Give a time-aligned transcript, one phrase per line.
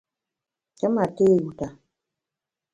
[0.77, 1.67] Te ma té yuta.